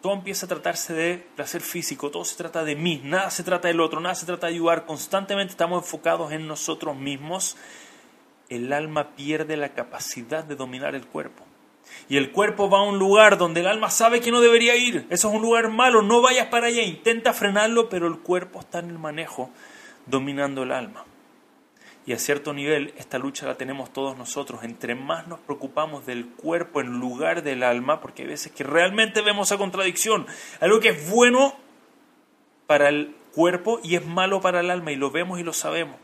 todo 0.00 0.14
empieza 0.14 0.46
a 0.46 0.48
tratarse 0.48 0.94
de 0.94 1.18
placer 1.36 1.60
físico, 1.60 2.10
todo 2.10 2.24
se 2.24 2.38
trata 2.38 2.64
de 2.64 2.74
mí, 2.74 3.02
nada 3.04 3.28
se 3.28 3.42
trata 3.42 3.68
del 3.68 3.82
otro, 3.82 4.00
nada 4.00 4.14
se 4.14 4.24
trata 4.24 4.46
de 4.46 4.54
ayudar, 4.54 4.86
constantemente 4.86 5.50
estamos 5.50 5.84
enfocados 5.84 6.32
en 6.32 6.46
nosotros 6.46 6.96
mismos 6.96 7.58
el 8.48 8.72
alma 8.72 9.14
pierde 9.14 9.58
la 9.58 9.74
capacidad 9.74 10.42
de 10.42 10.56
dominar 10.56 10.94
el 10.94 11.06
cuerpo. 11.06 11.44
Y 12.08 12.16
el 12.16 12.32
cuerpo 12.32 12.70
va 12.70 12.78
a 12.78 12.84
un 12.84 12.98
lugar 12.98 13.36
donde 13.36 13.60
el 13.60 13.66
alma 13.66 13.90
sabe 13.90 14.22
que 14.22 14.30
no 14.30 14.40
debería 14.40 14.76
ir. 14.76 15.06
Eso 15.10 15.28
es 15.28 15.34
un 15.34 15.42
lugar 15.42 15.68
malo, 15.68 16.00
no 16.00 16.22
vayas 16.22 16.46
para 16.46 16.68
allá. 16.68 16.80
Intenta 16.80 17.34
frenarlo, 17.34 17.90
pero 17.90 18.06
el 18.06 18.20
cuerpo 18.20 18.60
está 18.60 18.78
en 18.78 18.88
el 18.88 18.98
manejo, 18.98 19.50
dominando 20.06 20.62
el 20.62 20.72
alma. 20.72 21.04
Y 22.06 22.12
a 22.12 22.18
cierto 22.18 22.52
nivel, 22.52 22.94
esta 22.96 23.18
lucha 23.18 23.46
la 23.46 23.56
tenemos 23.56 23.92
todos 23.92 24.16
nosotros. 24.16 24.64
Entre 24.64 24.94
más 24.94 25.28
nos 25.28 25.40
preocupamos 25.40 26.06
del 26.06 26.26
cuerpo 26.26 26.80
en 26.80 26.98
lugar 26.98 27.42
del 27.42 27.62
alma, 27.62 28.00
porque 28.00 28.22
hay 28.22 28.28
veces 28.28 28.52
que 28.52 28.64
realmente 28.64 29.20
vemos 29.20 29.48
esa 29.48 29.58
contradicción. 29.58 30.26
Algo 30.60 30.80
que 30.80 30.88
es 30.90 31.10
bueno 31.10 31.54
para 32.66 32.88
el 32.88 33.14
cuerpo 33.34 33.80
y 33.82 33.96
es 33.96 34.06
malo 34.06 34.40
para 34.40 34.60
el 34.60 34.70
alma, 34.70 34.92
y 34.92 34.96
lo 34.96 35.10
vemos 35.10 35.38
y 35.38 35.42
lo 35.42 35.52
sabemos 35.52 35.96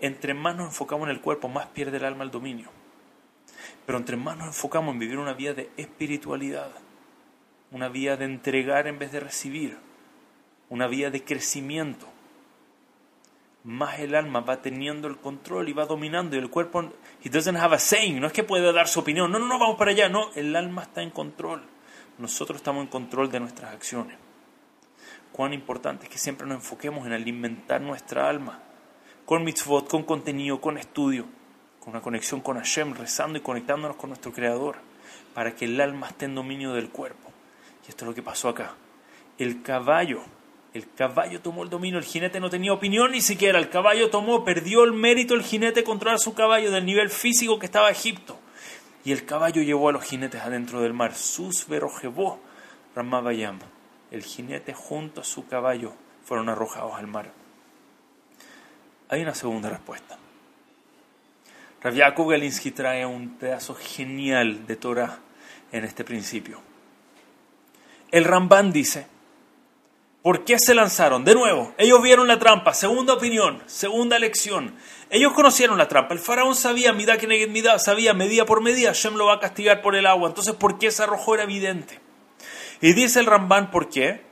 entre 0.00 0.34
más 0.34 0.56
nos 0.56 0.68
enfocamos 0.68 1.08
en 1.08 1.14
el 1.14 1.20
cuerpo, 1.20 1.48
más 1.48 1.66
pierde 1.66 1.96
el 1.96 2.04
alma 2.04 2.24
el 2.24 2.30
dominio. 2.30 2.68
Pero 3.84 3.98
entre 3.98 4.16
más 4.16 4.36
nos 4.36 4.48
enfocamos 4.48 4.92
en 4.92 4.98
vivir 4.98 5.18
una 5.18 5.32
vida 5.32 5.54
de 5.54 5.70
espiritualidad, 5.76 6.70
una 7.70 7.88
vida 7.88 8.16
de 8.16 8.24
entregar 8.24 8.86
en 8.86 8.98
vez 8.98 9.12
de 9.12 9.20
recibir, 9.20 9.78
una 10.68 10.86
vida 10.86 11.10
de 11.10 11.22
crecimiento, 11.22 12.06
más 13.66 13.98
el 13.98 14.14
alma 14.14 14.40
va 14.40 14.62
teniendo 14.62 15.08
el 15.08 15.16
control 15.16 15.68
y 15.68 15.72
va 15.72 15.86
dominando 15.86 16.36
y 16.36 16.38
el 16.38 16.48
cuerpo, 16.48 16.92
he 17.24 17.28
doesn't 17.28 17.58
have 17.58 17.74
a 17.74 17.78
saying, 17.80 18.20
no 18.20 18.28
es 18.28 18.32
que 18.32 18.44
pueda 18.44 18.72
dar 18.72 18.86
su 18.86 19.00
opinión, 19.00 19.30
no, 19.32 19.40
no, 19.40 19.46
no, 19.46 19.58
vamos 19.58 19.76
para 19.76 19.90
allá, 19.90 20.08
no, 20.08 20.30
el 20.36 20.54
alma 20.54 20.82
está 20.82 21.02
en 21.02 21.10
control. 21.10 21.62
Nosotros 22.18 22.58
estamos 22.58 22.84
en 22.84 22.88
control 22.88 23.30
de 23.30 23.40
nuestras 23.40 23.74
acciones. 23.74 24.16
Cuán 25.32 25.52
importante 25.52 26.04
es 26.04 26.10
que 26.10 26.16
siempre 26.16 26.46
nos 26.46 26.58
enfoquemos 26.58 27.06
en 27.06 27.12
alimentar 27.12 27.80
nuestra 27.80 28.28
alma 28.28 28.62
con 29.26 29.42
mitzvot, 29.42 29.88
con 29.88 30.04
contenido, 30.04 30.60
con 30.60 30.78
estudio, 30.78 31.26
con 31.80 31.90
una 31.90 32.00
conexión 32.00 32.40
con 32.40 32.56
Hashem, 32.56 32.94
rezando 32.94 33.36
y 33.36 33.42
conectándonos 33.42 33.96
con 33.96 34.10
nuestro 34.10 34.32
Creador, 34.32 34.76
para 35.34 35.56
que 35.56 35.64
el 35.64 35.80
alma 35.80 36.06
esté 36.06 36.26
en 36.26 36.36
dominio 36.36 36.72
del 36.72 36.88
cuerpo. 36.90 37.32
Y 37.84 37.90
esto 37.90 38.04
es 38.04 38.08
lo 38.08 38.14
que 38.14 38.22
pasó 38.22 38.48
acá. 38.48 38.76
El 39.38 39.62
caballo, 39.62 40.22
el 40.76 40.92
caballo 40.92 41.40
tomó 41.40 41.62
el 41.62 41.70
dominio, 41.70 41.98
el 41.98 42.04
jinete 42.04 42.38
no 42.38 42.50
tenía 42.50 42.72
opinión 42.72 43.12
ni 43.12 43.20
siquiera, 43.20 43.58
el 43.58 43.70
caballo 43.70 44.10
tomó, 44.10 44.44
perdió 44.44 44.84
el 44.84 44.92
mérito 44.92 45.34
el 45.34 45.42
jinete 45.42 45.84
controlar 45.84 46.18
su 46.18 46.34
caballo 46.34 46.70
del 46.70 46.84
nivel 46.84 47.10
físico 47.10 47.58
que 47.58 47.66
estaba 47.66 47.90
Egipto. 47.90 48.38
Y 49.04 49.12
el 49.12 49.24
caballo 49.24 49.62
llevó 49.62 49.88
a 49.88 49.92
los 49.92 50.04
jinetes 50.04 50.42
adentro 50.42 50.80
del 50.82 50.92
mar. 50.92 51.14
Sus 51.14 51.66
verojebó, 51.68 52.40
Ramabayam. 52.94 53.58
El 54.10 54.22
jinete 54.22 54.74
junto 54.74 55.20
a 55.20 55.24
su 55.24 55.46
caballo 55.46 55.92
fueron 56.24 56.48
arrojados 56.48 56.94
al 56.94 57.06
mar. 57.06 57.32
Hay 59.08 59.22
una 59.22 59.34
segunda 59.34 59.70
respuesta. 59.70 60.18
Rav 61.82 61.94
Yaakov 61.94 62.30
Galinsky 62.30 62.72
trae 62.72 63.06
un 63.06 63.36
pedazo 63.36 63.74
genial 63.74 64.66
de 64.66 64.76
Torah 64.76 65.20
en 65.70 65.84
este 65.84 66.04
principio. 66.04 66.60
El 68.10 68.24
Ramban 68.24 68.72
dice, 68.72 69.06
¿por 70.26 70.42
qué 70.42 70.58
se 70.58 70.74
lanzaron? 70.74 71.24
De 71.24 71.36
nuevo, 71.36 71.72
ellos 71.78 72.02
vieron 72.02 72.26
la 72.26 72.36
trampa, 72.36 72.74
segunda 72.74 73.14
opinión, 73.14 73.62
segunda 73.66 74.18
lección. 74.18 74.74
Ellos 75.08 75.32
conocieron 75.32 75.78
la 75.78 75.86
trampa, 75.86 76.14
el 76.14 76.18
faraón 76.18 76.56
sabía, 76.56 76.92
mida 76.92 77.16
que 77.16 77.28
mida, 77.46 77.78
sabía, 77.78 78.12
medida 78.12 78.44
por 78.44 78.60
medida, 78.60 78.90
Shem 78.92 79.14
lo 79.14 79.26
va 79.26 79.34
a 79.34 79.38
castigar 79.38 79.82
por 79.82 79.94
el 79.94 80.04
agua. 80.04 80.28
Entonces, 80.28 80.56
¿por 80.56 80.80
qué 80.80 80.90
se 80.90 81.04
arrojó? 81.04 81.34
Era 81.34 81.44
evidente. 81.44 82.00
Y 82.80 82.92
dice 82.92 83.20
el 83.20 83.26
Ramban, 83.26 83.70
¿por 83.70 83.88
qué? 83.88 84.24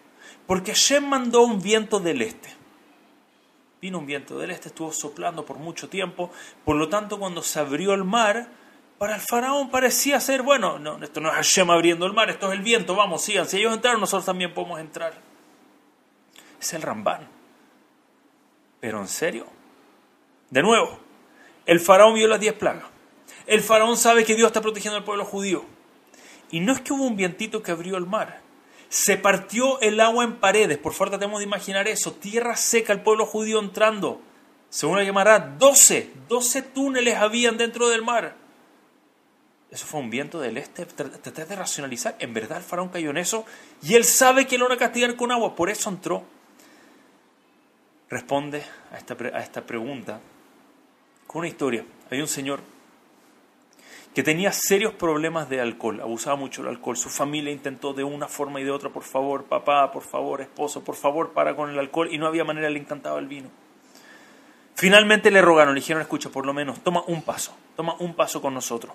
Porque 0.48 0.74
Shem 0.74 1.06
mandó 1.06 1.42
un 1.42 1.62
viento 1.62 2.00
del 2.00 2.22
este 2.22 2.52
vino 3.80 3.98
un 3.98 4.06
viento 4.06 4.36
del 4.36 4.50
este, 4.50 4.70
estuvo 4.70 4.90
soplando 4.90 5.46
por 5.46 5.58
mucho 5.58 5.88
tiempo, 5.88 6.32
por 6.64 6.74
lo 6.74 6.88
tanto 6.88 7.20
cuando 7.20 7.40
se 7.40 7.60
abrió 7.60 7.94
el 7.94 8.02
mar, 8.02 8.48
para 8.98 9.14
el 9.14 9.20
faraón 9.20 9.70
parecía 9.70 10.18
ser, 10.18 10.42
bueno, 10.42 10.80
no, 10.80 11.00
esto 11.04 11.20
no 11.20 11.28
es 11.28 11.34
Hashem 11.34 11.70
abriendo 11.70 12.06
el 12.06 12.14
mar, 12.14 12.30
esto 12.30 12.48
es 12.48 12.54
el 12.54 12.64
viento, 12.64 12.96
vamos, 12.96 13.22
sigan, 13.22 13.46
si 13.46 13.58
ellos 13.58 13.74
entraron, 13.74 14.00
nosotros 14.00 14.24
también 14.24 14.54
podemos 14.54 14.80
entrar. 14.80 15.33
Es 16.64 16.72
el 16.72 16.80
Rambán. 16.80 17.28
Pero 18.80 18.98
en 18.98 19.08
serio, 19.08 19.46
de 20.48 20.62
nuevo, 20.62 20.98
el 21.66 21.78
faraón 21.78 22.14
vio 22.14 22.26
las 22.26 22.40
diez 22.40 22.54
plagas. 22.54 22.84
El 23.46 23.60
faraón 23.60 23.98
sabe 23.98 24.24
que 24.24 24.34
Dios 24.34 24.46
está 24.46 24.62
protegiendo 24.62 24.96
al 24.96 25.04
pueblo 25.04 25.26
judío. 25.26 25.66
Y 26.50 26.60
no 26.60 26.72
es 26.72 26.80
que 26.80 26.94
hubo 26.94 27.04
un 27.04 27.16
vientito 27.16 27.62
que 27.62 27.70
abrió 27.70 27.98
el 27.98 28.06
mar, 28.06 28.40
se 28.88 29.18
partió 29.18 29.78
el 29.82 30.00
agua 30.00 30.24
en 30.24 30.36
paredes. 30.36 30.78
Por 30.78 30.94
favor, 30.94 31.10
tratemos 31.10 31.40
de 31.40 31.44
imaginar 31.44 31.86
eso. 31.86 32.14
Tierra 32.14 32.56
seca, 32.56 32.94
el 32.94 33.02
pueblo 33.02 33.26
judío 33.26 33.58
entrando. 33.58 34.22
Según 34.70 34.96
la 34.96 35.04
llamará, 35.04 35.40
12, 35.40 36.12
12 36.30 36.62
túneles 36.62 37.16
habían 37.16 37.58
dentro 37.58 37.90
del 37.90 38.00
mar. 38.00 38.36
Eso 39.70 39.84
fue 39.84 40.00
un 40.00 40.08
viento 40.08 40.40
del 40.40 40.56
este. 40.56 40.86
Traté 40.86 41.44
de 41.44 41.56
racionalizar. 41.56 42.16
En 42.20 42.32
verdad 42.32 42.56
el 42.56 42.64
faraón 42.64 42.88
cayó 42.88 43.10
en 43.10 43.18
eso. 43.18 43.44
Y 43.82 43.96
él 43.96 44.04
sabe 44.04 44.46
que 44.46 44.56
lo 44.56 44.66
van 44.66 44.76
a 44.76 44.78
castigar 44.78 45.14
con 45.16 45.30
agua. 45.30 45.54
Por 45.54 45.68
eso 45.68 45.90
entró. 45.90 46.24
Responde 48.14 48.62
a 48.92 48.96
esta, 48.96 49.16
a 49.32 49.40
esta 49.40 49.66
pregunta 49.66 50.20
con 51.26 51.40
una 51.40 51.48
historia. 51.48 51.84
Hay 52.12 52.20
un 52.20 52.28
señor 52.28 52.60
que 54.14 54.22
tenía 54.22 54.52
serios 54.52 54.92
problemas 54.94 55.48
de 55.48 55.60
alcohol, 55.60 56.00
abusaba 56.00 56.36
mucho 56.36 56.62
del 56.62 56.70
alcohol. 56.70 56.96
Su 56.96 57.08
familia 57.08 57.50
intentó 57.50 57.92
de 57.92 58.04
una 58.04 58.28
forma 58.28 58.60
y 58.60 58.64
de 58.64 58.70
otra, 58.70 58.90
por 58.90 59.02
favor, 59.02 59.46
papá, 59.46 59.90
por 59.90 60.04
favor, 60.04 60.40
esposo, 60.40 60.84
por 60.84 60.94
favor, 60.94 61.32
para 61.32 61.56
con 61.56 61.70
el 61.70 61.76
alcohol. 61.76 62.08
Y 62.08 62.18
no 62.18 62.28
había 62.28 62.44
manera, 62.44 62.70
le 62.70 62.78
encantaba 62.78 63.18
el 63.18 63.26
vino. 63.26 63.48
Finalmente 64.76 65.32
le 65.32 65.42
rogaron, 65.42 65.74
le 65.74 65.80
dijeron, 65.80 66.00
escucha, 66.00 66.28
por 66.28 66.46
lo 66.46 66.54
menos, 66.54 66.84
toma 66.84 67.02
un 67.08 67.20
paso, 67.22 67.56
toma 67.74 67.96
un 67.98 68.14
paso 68.14 68.40
con 68.40 68.54
nosotros. 68.54 68.94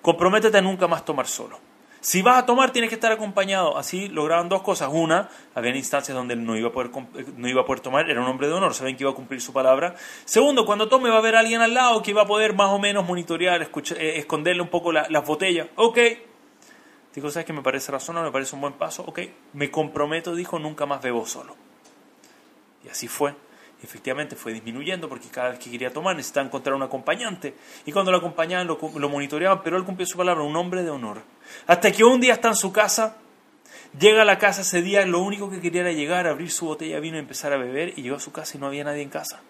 Comprométete 0.00 0.58
a 0.58 0.62
nunca 0.62 0.86
más 0.86 1.04
tomar 1.04 1.26
solo. 1.26 1.58
Si 2.00 2.22
vas 2.22 2.38
a 2.38 2.46
tomar, 2.46 2.72
tienes 2.72 2.88
que 2.88 2.94
estar 2.94 3.12
acompañado. 3.12 3.76
Así 3.76 4.08
lograban 4.08 4.48
dos 4.48 4.62
cosas. 4.62 4.88
Una, 4.92 5.28
había 5.54 5.74
instancias 5.76 6.16
donde 6.16 6.34
él 6.34 6.44
no 6.44 6.56
iba, 6.56 6.68
a 6.68 6.72
poder, 6.72 6.90
no 7.36 7.48
iba 7.48 7.62
a 7.62 7.64
poder 7.64 7.80
tomar, 7.80 8.08
era 8.08 8.20
un 8.20 8.26
hombre 8.26 8.48
de 8.48 8.54
honor, 8.54 8.74
saben 8.74 8.96
que 8.96 9.04
iba 9.04 9.10
a 9.10 9.14
cumplir 9.14 9.40
su 9.40 9.52
palabra. 9.52 9.94
Segundo, 10.24 10.64
cuando 10.64 10.88
tome 10.88 11.10
va 11.10 11.16
a 11.16 11.18
haber 11.18 11.36
alguien 11.36 11.60
al 11.60 11.74
lado 11.74 12.02
que 12.02 12.12
iba 12.12 12.22
a 12.22 12.26
poder 12.26 12.54
más 12.54 12.70
o 12.70 12.78
menos 12.78 13.06
monitorear, 13.06 13.62
eh, 13.62 14.14
esconderle 14.16 14.62
un 14.62 14.68
poco 14.68 14.92
las 14.92 15.26
botellas. 15.26 15.68
Ok. 15.76 15.98
Dijo, 17.14 17.30
¿sabes 17.30 17.44
que 17.44 17.52
me 17.52 17.62
parece 17.62 17.92
razonable? 17.92 18.28
Me 18.28 18.32
parece 18.32 18.54
un 18.54 18.62
buen 18.62 18.74
paso. 18.74 19.04
Ok. 19.06 19.20
Me 19.52 19.70
comprometo, 19.70 20.34
dijo, 20.34 20.58
nunca 20.58 20.86
más 20.86 21.02
bebo 21.02 21.26
solo. 21.26 21.56
Y 22.84 22.88
así 22.88 23.08
fue 23.08 23.34
efectivamente 23.82 24.36
fue 24.36 24.52
disminuyendo 24.52 25.08
porque 25.08 25.28
cada 25.28 25.50
vez 25.50 25.58
que 25.58 25.70
quería 25.70 25.92
tomar 25.92 26.16
necesitaba 26.16 26.46
encontrar 26.46 26.74
un 26.74 26.82
acompañante. 26.82 27.54
Y 27.86 27.92
cuando 27.92 28.10
lo 28.10 28.18
acompañaban 28.18 28.66
lo, 28.66 28.78
lo, 28.96 29.08
monitoreaban, 29.08 29.62
pero 29.62 29.76
él 29.76 29.84
cumplió 29.84 30.06
su 30.06 30.16
palabra, 30.16 30.42
un 30.42 30.56
hombre 30.56 30.82
de 30.82 30.90
honor. 30.90 31.22
Hasta 31.66 31.92
que 31.92 32.04
un 32.04 32.20
día 32.20 32.34
está 32.34 32.48
en 32.48 32.56
su 32.56 32.72
casa, 32.72 33.16
llega 33.98 34.22
a 34.22 34.24
la 34.24 34.38
casa 34.38 34.62
ese 34.62 34.82
día, 34.82 35.04
lo 35.06 35.20
único 35.20 35.50
que 35.50 35.60
quería 35.60 35.82
era 35.82 35.92
llegar, 35.92 36.26
abrir 36.26 36.50
su 36.50 36.66
botella 36.66 36.96
de 36.96 37.00
vino 37.00 37.16
y 37.16 37.20
empezar 37.20 37.52
a 37.52 37.56
beber, 37.56 37.94
y 37.96 38.02
llegó 38.02 38.16
a 38.16 38.20
su 38.20 38.32
casa 38.32 38.56
y 38.56 38.60
no 38.60 38.66
había 38.66 38.84
nadie 38.84 39.02
en 39.02 39.10
casa. 39.10 39.40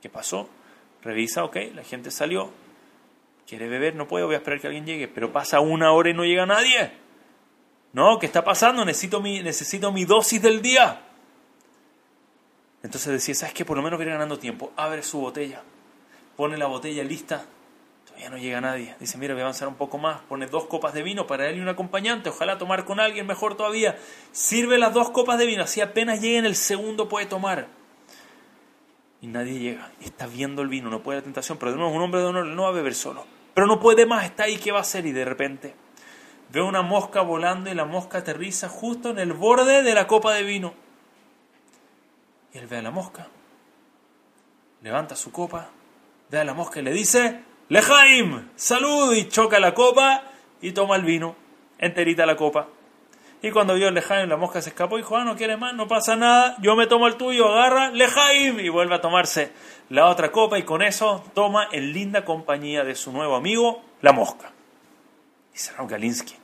¿Qué 0.00 0.08
pasó? 0.08 0.48
Revisa, 1.02 1.44
ok, 1.44 1.56
la 1.74 1.82
gente 1.82 2.10
salió, 2.10 2.50
quiere 3.46 3.68
beber, 3.68 3.94
no 3.94 4.06
puede, 4.06 4.24
voy 4.24 4.34
a 4.34 4.38
esperar 4.38 4.60
que 4.60 4.66
alguien 4.66 4.86
llegue, 4.86 5.08
pero 5.08 5.32
pasa 5.32 5.60
una 5.60 5.92
hora 5.92 6.10
y 6.10 6.14
no 6.14 6.24
llega 6.24 6.46
nadie. 6.46 6.92
No, 7.92 8.18
¿qué 8.18 8.26
está 8.26 8.44
pasando? 8.44 8.84
Necesito 8.84 9.20
mi, 9.20 9.42
necesito 9.42 9.90
mi 9.90 10.04
dosis 10.04 10.40
del 10.40 10.62
día. 10.62 11.02
Entonces 12.82 13.12
decía, 13.12 13.34
¿sabes 13.34 13.54
qué? 13.54 13.64
Por 13.64 13.76
lo 13.76 13.82
menos 13.82 13.98
viene 13.98 14.12
ganando 14.12 14.38
tiempo. 14.38 14.72
Abre 14.76 15.02
su 15.02 15.20
botella, 15.20 15.62
pone 16.36 16.56
la 16.56 16.66
botella 16.66 17.02
lista. 17.02 17.44
Todavía 18.20 18.36
no 18.36 18.42
llega 18.42 18.60
nadie. 18.60 18.94
Dice, 19.00 19.16
mira, 19.16 19.32
voy 19.32 19.40
a 19.40 19.44
avanzar 19.44 19.66
un 19.66 19.76
poco 19.76 19.96
más. 19.96 20.20
Pone 20.28 20.46
dos 20.46 20.66
copas 20.66 20.92
de 20.92 21.02
vino 21.02 21.26
para 21.26 21.48
él 21.48 21.56
y 21.56 21.60
un 21.60 21.68
acompañante. 21.68 22.28
Ojalá 22.28 22.58
tomar 22.58 22.84
con 22.84 23.00
alguien 23.00 23.26
mejor 23.26 23.56
todavía. 23.56 23.96
Sirve 24.30 24.76
las 24.76 24.92
dos 24.92 25.08
copas 25.08 25.38
de 25.38 25.46
vino. 25.46 25.62
Así 25.62 25.80
apenas 25.80 26.20
llegue 26.20 26.36
en 26.36 26.44
el 26.44 26.54
segundo 26.54 27.08
puede 27.08 27.24
tomar. 27.24 27.68
Y 29.22 29.26
nadie 29.26 29.58
llega. 29.58 29.90
Está 30.02 30.26
viendo 30.26 30.60
el 30.60 30.68
vino. 30.68 30.90
No 30.90 31.02
puede 31.02 31.20
la 31.20 31.24
tentación. 31.24 31.56
Pero 31.56 31.72
de 31.72 31.78
nuevo, 31.78 31.94
un 31.94 32.02
hombre 32.02 32.20
de 32.20 32.26
honor 32.26 32.44
no 32.44 32.64
va 32.64 32.68
a 32.68 32.72
beber 32.72 32.94
solo. 32.94 33.24
Pero 33.54 33.66
no 33.66 33.80
puede 33.80 34.04
más. 34.04 34.26
Está 34.26 34.42
ahí. 34.44 34.58
¿Qué 34.58 34.70
va 34.70 34.78
a 34.78 34.82
hacer? 34.82 35.06
Y 35.06 35.12
de 35.12 35.24
repente 35.24 35.74
ve 36.52 36.60
una 36.60 36.82
mosca 36.82 37.22
volando 37.22 37.70
y 37.70 37.74
la 37.74 37.86
mosca 37.86 38.18
aterriza 38.18 38.68
justo 38.68 39.08
en 39.08 39.18
el 39.18 39.32
borde 39.32 39.82
de 39.82 39.94
la 39.94 40.06
copa 40.06 40.34
de 40.34 40.42
vino. 40.42 40.74
Y 42.52 42.58
él 42.58 42.66
ve 42.66 42.76
a 42.76 42.82
la 42.82 42.90
mosca, 42.90 43.28
levanta 44.82 45.14
su 45.14 45.30
copa, 45.30 45.70
ve 46.28 46.38
a 46.38 46.44
la 46.44 46.52
mosca 46.52 46.80
y 46.80 46.82
le 46.82 46.92
dice, 46.92 47.44
Lejaim, 47.70 48.48
salud, 48.56 49.14
y 49.14 49.28
choca 49.28 49.60
la 49.60 49.74
copa 49.74 50.24
y 50.60 50.72
toma 50.72 50.96
el 50.96 51.04
vino, 51.04 51.36
enterita 51.78 52.26
la 52.26 52.34
copa. 52.34 52.66
Y 53.42 53.52
cuando 53.52 53.74
vio 53.74 53.92
Lejaim, 53.92 54.28
la 54.28 54.36
mosca 54.36 54.60
se 54.60 54.70
escapó 54.70 54.98
y 54.98 55.02
dijo, 55.02 55.16
ah, 55.16 55.22
no 55.22 55.36
quiere 55.36 55.56
más, 55.56 55.72
no 55.74 55.86
pasa 55.86 56.16
nada, 56.16 56.56
yo 56.60 56.74
me 56.74 56.88
tomo 56.88 57.06
el 57.06 57.14
tuyo, 57.14 57.46
agarra 57.46 57.90
Lejaim 57.90 58.58
y 58.58 58.68
vuelve 58.70 58.96
a 58.96 59.00
tomarse 59.00 59.52
la 59.88 60.08
otra 60.08 60.32
copa 60.32 60.58
y 60.58 60.64
con 60.64 60.82
eso 60.82 61.22
toma 61.32 61.68
en 61.70 61.92
linda 61.92 62.24
compañía 62.24 62.82
de 62.82 62.96
su 62.96 63.12
nuevo 63.12 63.36
amigo, 63.36 63.84
la 64.02 64.12
mosca. 64.12 64.50
Dice 65.52 65.72
Raúl 65.76 65.90
Galinsky, 65.90 66.34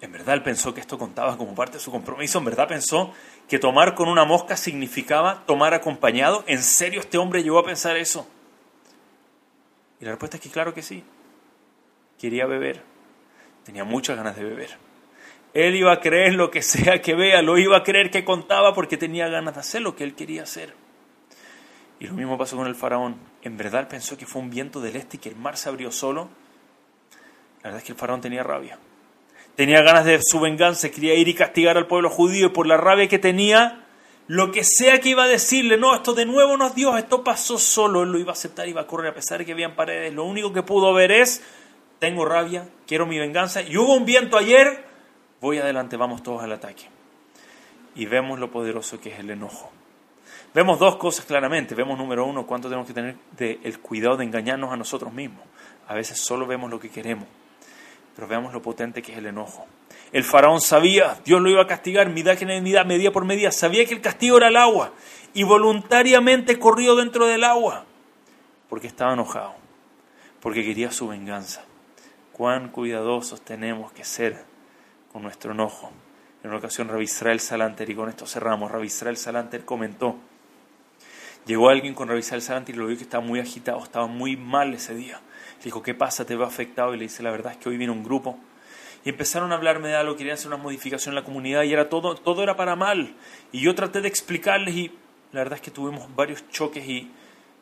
en 0.00 0.10
verdad 0.10 0.36
él 0.36 0.42
pensó 0.42 0.72
que 0.72 0.80
esto 0.80 0.96
contaba 0.96 1.36
como 1.36 1.54
parte 1.54 1.74
de 1.74 1.80
su 1.80 1.90
compromiso, 1.90 2.38
en 2.38 2.46
verdad 2.46 2.66
pensó 2.66 3.12
que 3.46 3.58
tomar 3.58 3.94
con 3.94 4.08
una 4.08 4.24
mosca 4.24 4.56
significaba 4.56 5.42
tomar 5.44 5.74
acompañado. 5.74 6.44
¿En 6.46 6.62
serio 6.62 7.00
este 7.00 7.18
hombre 7.18 7.42
llegó 7.42 7.58
a 7.58 7.64
pensar 7.66 7.98
eso? 7.98 8.26
Y 10.00 10.04
la 10.04 10.12
respuesta 10.12 10.36
es 10.36 10.42
que 10.42 10.50
claro 10.50 10.74
que 10.74 10.82
sí. 10.82 11.02
Quería 12.18 12.46
beber. 12.46 12.82
Tenía 13.64 13.84
muchas 13.84 14.16
ganas 14.16 14.36
de 14.36 14.44
beber. 14.44 14.70
Él 15.54 15.74
iba 15.74 15.92
a 15.92 16.00
creer 16.00 16.34
lo 16.34 16.50
que 16.50 16.62
sea 16.62 17.00
que 17.00 17.14
vea, 17.14 17.42
lo 17.42 17.58
iba 17.58 17.78
a 17.78 17.82
creer 17.82 18.10
que 18.10 18.24
contaba 18.24 18.74
porque 18.74 18.96
tenía 18.96 19.28
ganas 19.28 19.54
de 19.54 19.60
hacer 19.60 19.82
lo 19.82 19.96
que 19.96 20.04
él 20.04 20.14
quería 20.14 20.42
hacer. 20.42 20.74
Y 21.98 22.06
lo 22.06 22.12
mismo 22.12 22.36
pasó 22.36 22.56
con 22.56 22.66
el 22.66 22.74
faraón. 22.74 23.16
En 23.42 23.56
verdad 23.56 23.88
pensó 23.88 24.18
que 24.18 24.26
fue 24.26 24.42
un 24.42 24.50
viento 24.50 24.80
del 24.80 24.96
este 24.96 25.16
y 25.16 25.20
que 25.20 25.30
el 25.30 25.36
mar 25.36 25.56
se 25.56 25.68
abrió 25.68 25.90
solo. 25.90 26.28
La 27.62 27.70
verdad 27.70 27.78
es 27.78 27.84
que 27.84 27.92
el 27.92 27.98
faraón 27.98 28.20
tenía 28.20 28.42
rabia. 28.42 28.78
Tenía 29.54 29.80
ganas 29.80 30.04
de 30.04 30.20
su 30.22 30.38
venganza, 30.38 30.90
quería 30.90 31.14
ir 31.14 31.28
y 31.28 31.34
castigar 31.34 31.78
al 31.78 31.86
pueblo 31.86 32.10
judío 32.10 32.48
y 32.48 32.50
por 32.50 32.66
la 32.66 32.76
rabia 32.76 33.08
que 33.08 33.18
tenía, 33.18 33.85
lo 34.28 34.50
que 34.50 34.64
sea 34.64 35.00
que 35.00 35.10
iba 35.10 35.24
a 35.24 35.28
decirle, 35.28 35.76
no, 35.76 35.94
esto 35.94 36.12
de 36.12 36.26
nuevo 36.26 36.56
no 36.56 36.66
es 36.66 36.74
Dios, 36.74 36.98
esto 36.98 37.22
pasó 37.22 37.58
solo, 37.58 38.02
él 38.02 38.10
lo 38.10 38.18
iba 38.18 38.30
a 38.30 38.32
aceptar, 38.32 38.68
iba 38.68 38.80
a 38.80 38.86
correr 38.86 39.12
a 39.12 39.14
pesar 39.14 39.38
de 39.38 39.46
que 39.46 39.52
habían 39.52 39.76
paredes. 39.76 40.12
Lo 40.12 40.24
único 40.24 40.52
que 40.52 40.62
pudo 40.62 40.92
ver 40.92 41.12
es, 41.12 41.42
tengo 41.98 42.24
rabia, 42.24 42.68
quiero 42.86 43.06
mi 43.06 43.18
venganza, 43.18 43.62
y 43.62 43.76
hubo 43.76 43.94
un 43.94 44.04
viento 44.04 44.36
ayer, 44.36 44.84
voy 45.40 45.58
adelante, 45.58 45.96
vamos 45.96 46.22
todos 46.22 46.42
al 46.42 46.52
ataque. 46.52 46.84
Y 47.94 48.06
vemos 48.06 48.38
lo 48.38 48.50
poderoso 48.50 49.00
que 49.00 49.10
es 49.10 49.20
el 49.20 49.30
enojo. 49.30 49.70
Vemos 50.56 50.78
dos 50.78 50.96
cosas 50.96 51.26
claramente. 51.26 51.74
Vemos, 51.74 51.98
número 51.98 52.24
uno, 52.24 52.46
cuánto 52.46 52.68
tenemos 52.68 52.86
que 52.86 52.94
tener 52.94 53.16
el 53.38 53.78
cuidado 53.80 54.16
de 54.16 54.24
engañarnos 54.24 54.72
a 54.72 54.76
nosotros 54.76 55.12
mismos. 55.12 55.42
A 55.86 55.94
veces 55.94 56.18
solo 56.18 56.46
vemos 56.46 56.70
lo 56.70 56.80
que 56.80 56.88
queremos. 56.88 57.26
Pero 58.14 58.26
veamos 58.26 58.54
lo 58.54 58.62
potente 58.62 59.02
que 59.02 59.12
es 59.12 59.18
el 59.18 59.26
enojo. 59.26 59.66
El 60.12 60.24
faraón 60.24 60.60
sabía, 60.60 61.20
Dios 61.24 61.40
lo 61.40 61.50
iba 61.50 61.62
a 61.62 61.66
castigar, 61.66 62.08
medida 62.08 62.36
que 62.36 62.46
medida 62.46 63.10
por 63.12 63.24
medida, 63.24 63.50
sabía 63.52 63.84
que 63.84 63.94
el 63.94 64.00
castigo 64.00 64.38
era 64.38 64.48
el 64.48 64.56
agua 64.56 64.92
y 65.34 65.42
voluntariamente 65.42 66.58
corrió 66.58 66.96
dentro 66.96 67.26
del 67.26 67.44
agua 67.44 67.84
porque 68.68 68.86
estaba 68.86 69.12
enojado, 69.12 69.54
porque 70.40 70.64
quería 70.64 70.90
su 70.90 71.08
venganza. 71.08 71.64
Cuán 72.32 72.68
cuidadosos 72.68 73.40
tenemos 73.40 73.92
que 73.92 74.04
ser 74.04 74.44
con 75.12 75.22
nuestro 75.22 75.52
enojo. 75.52 75.90
En 76.42 76.50
una 76.50 76.58
ocasión, 76.58 76.88
Rabbi 76.88 77.04
Israel 77.04 77.40
Salanter, 77.40 77.88
y 77.88 77.94
con 77.94 78.08
esto 78.08 78.26
cerramos, 78.26 78.70
Rabbi 78.70 78.86
Israel 78.86 79.16
Salanter 79.16 79.64
comentó, 79.64 80.16
llegó 81.46 81.70
alguien 81.70 81.94
con 81.94 82.08
Rabbi 82.08 82.20
Israel 82.20 82.42
Salanter 82.42 82.74
y 82.74 82.78
lo 82.78 82.86
vio 82.86 82.96
que 82.96 83.04
estaba 83.04 83.24
muy 83.24 83.40
agitado, 83.40 83.82
estaba 83.82 84.06
muy 84.06 84.36
mal 84.36 84.74
ese 84.74 84.94
día. 84.94 85.20
Le 85.58 85.64
dijo, 85.64 85.82
¿qué 85.82 85.94
pasa? 85.94 86.26
¿Te 86.26 86.36
veo 86.36 86.46
afectado? 86.46 86.94
Y 86.94 86.98
le 86.98 87.04
dice, 87.04 87.22
la 87.22 87.30
verdad 87.30 87.52
es 87.52 87.58
que 87.58 87.68
hoy 87.68 87.78
viene 87.78 87.92
un 87.92 88.04
grupo. 88.04 88.38
Y 89.06 89.10
empezaron 89.10 89.52
a 89.52 89.54
hablarme 89.54 89.86
de 89.86 89.94
algo, 89.94 90.16
querían 90.16 90.34
hacer 90.34 90.48
una 90.48 90.56
modificación 90.56 91.12
en 91.12 91.14
la 91.14 91.22
comunidad 91.22 91.62
y 91.62 91.72
era 91.72 91.88
todo, 91.88 92.16
todo 92.16 92.42
era 92.42 92.56
para 92.56 92.74
mal. 92.74 93.14
Y 93.52 93.60
yo 93.60 93.72
traté 93.72 94.00
de 94.00 94.08
explicarles 94.08 94.74
y 94.74 94.90
la 95.30 95.42
verdad 95.42 95.54
es 95.54 95.60
que 95.60 95.70
tuvimos 95.70 96.12
varios 96.16 96.50
choques 96.50 96.84
y, 96.88 97.08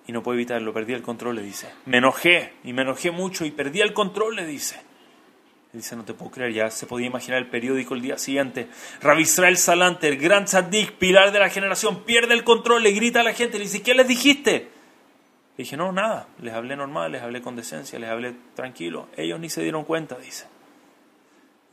y 0.07 0.13
no 0.13 0.23
puedo 0.23 0.37
evitarlo, 0.37 0.73
perdí 0.73 0.95
el 0.95 1.03
control, 1.03 1.37
le 1.37 1.43
dice. 1.43 1.69
Me 1.85 1.99
enojé 1.99 2.55
y 2.65 2.73
me 2.73 2.81
enojé 2.81 3.11
mucho 3.11 3.45
y 3.45 3.51
perdí 3.51 3.83
el 3.83 3.93
control, 3.93 4.37
le 4.37 4.47
dice. 4.47 4.77
Le 5.75 5.81
dice, 5.81 5.95
no 5.97 6.05
te 6.07 6.15
puedo 6.15 6.31
creer, 6.31 6.55
ya 6.55 6.71
se 6.71 6.87
podía 6.87 7.09
imaginar 7.09 7.41
el 7.41 7.51
periódico 7.51 7.93
el 7.93 8.01
día 8.01 8.17
siguiente. 8.17 8.71
Rabbi 9.03 9.25
Israel 9.25 9.59
Salante, 9.59 10.09
el 10.09 10.17
gran 10.17 10.47
tzaddik, 10.47 10.93
pilar 10.93 11.31
de 11.31 11.41
la 11.41 11.51
generación, 11.51 12.05
pierde 12.05 12.33
el 12.33 12.45
control, 12.45 12.83
le 12.83 12.93
grita 12.93 13.21
a 13.21 13.23
la 13.23 13.35
gente, 13.35 13.59
le 13.59 13.65
dice, 13.65 13.83
¿qué 13.83 13.93
les 13.93 14.09
dijiste? 14.09 14.71
Le 15.59 15.65
dije, 15.65 15.77
no, 15.77 15.93
nada, 15.93 16.27
les 16.41 16.55
hablé 16.55 16.75
normal, 16.75 17.13
les 17.13 17.21
hablé 17.21 17.43
con 17.43 17.55
decencia, 17.55 17.99
les 17.99 18.09
hablé 18.09 18.35
tranquilo. 18.55 19.09
Ellos 19.15 19.39
ni 19.39 19.51
se 19.51 19.61
dieron 19.61 19.85
cuenta, 19.85 20.17
dice. 20.17 20.54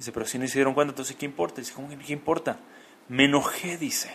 Dice, 0.01 0.11
pero 0.11 0.25
si 0.25 0.39
no 0.39 0.47
se 0.47 0.55
dieron 0.55 0.73
cuenta, 0.73 0.93
entonces 0.93 1.15
¿qué 1.15 1.27
importa? 1.27 1.61
Dice, 1.61 1.73
¿cómo 1.75 1.87
qué 1.87 2.11
importa? 2.11 2.57
Me 3.07 3.25
enojé, 3.25 3.77
dice. 3.77 4.09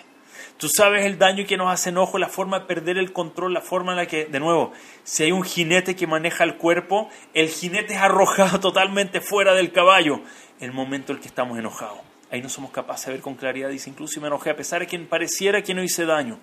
Tú 0.56 0.68
sabes 0.68 1.06
el 1.06 1.16
daño 1.16 1.46
que 1.46 1.56
nos 1.56 1.72
hace 1.72 1.90
enojo, 1.90 2.18
la 2.18 2.28
forma 2.28 2.58
de 2.58 2.66
perder 2.66 2.98
el 2.98 3.12
control, 3.12 3.54
la 3.54 3.60
forma 3.60 3.92
en 3.92 3.98
la 3.98 4.06
que, 4.06 4.24
de 4.24 4.40
nuevo, 4.40 4.72
si 5.04 5.22
hay 5.22 5.30
un 5.30 5.44
jinete 5.44 5.94
que 5.94 6.08
maneja 6.08 6.42
el 6.42 6.56
cuerpo, 6.56 7.08
el 7.34 7.50
jinete 7.50 7.94
es 7.94 8.00
arrojado 8.00 8.58
totalmente 8.72 9.20
fuera 9.20 9.54
del 9.54 9.70
caballo 9.70 10.22
el 10.58 10.72
momento 10.72 11.12
en 11.12 11.18
el 11.18 11.22
que 11.22 11.28
estamos 11.28 11.56
enojados. 11.56 12.00
Ahí 12.32 12.42
no 12.42 12.48
somos 12.48 12.72
capaces 12.72 13.06
de 13.06 13.12
ver 13.12 13.20
con 13.20 13.36
claridad. 13.36 13.68
Dice, 13.68 13.88
incluso 13.88 14.20
me 14.20 14.26
enojé, 14.26 14.50
a 14.50 14.56
pesar 14.56 14.80
de 14.80 14.88
que 14.88 14.98
pareciera 14.98 15.62
que 15.62 15.72
no 15.72 15.84
hice 15.84 16.04
daño. 16.04 16.40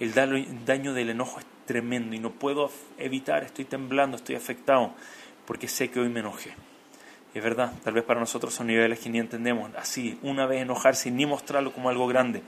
El 0.00 0.14
daño 0.14 0.94
del 0.94 1.10
enojo 1.10 1.40
es 1.40 1.46
tremendo 1.66 2.16
y 2.16 2.20
no 2.20 2.30
puedo 2.30 2.70
evitar, 2.96 3.44
estoy 3.44 3.66
temblando, 3.66 4.16
estoy 4.16 4.36
afectado, 4.36 4.94
porque 5.44 5.68
sé 5.68 5.90
que 5.90 6.00
hoy 6.00 6.08
me 6.08 6.20
enojé. 6.20 6.54
Es 7.34 7.42
verdad, 7.42 7.72
tal 7.84 7.94
vez 7.94 8.04
para 8.04 8.20
nosotros 8.20 8.54
son 8.54 8.68
niveles 8.68 8.98
que 8.98 9.10
ni 9.10 9.18
entendemos. 9.18 9.70
Así, 9.76 10.18
una 10.22 10.46
vez 10.46 10.62
enojarse 10.62 11.08
y 11.08 11.12
ni 11.12 11.26
mostrarlo 11.26 11.72
como 11.72 11.88
algo 11.88 12.06
grande. 12.06 12.42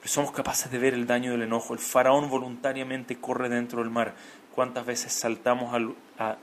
Pero 0.00 0.12
somos 0.12 0.32
capaces 0.32 0.70
de 0.70 0.78
ver 0.78 0.94
el 0.94 1.06
daño 1.06 1.30
del 1.32 1.42
enojo. 1.42 1.72
El 1.72 1.80
faraón 1.80 2.28
voluntariamente 2.28 3.16
corre 3.16 3.48
dentro 3.48 3.80
del 3.80 3.90
mar 3.90 4.14
cuántas 4.54 4.86
veces 4.86 5.12
saltamos 5.12 5.74